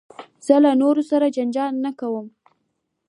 [0.45, 2.27] زه له نورو سره جنجال نه کوم.